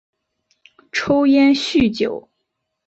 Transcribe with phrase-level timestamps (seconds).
[0.91, 2.27] 抽烟酗酒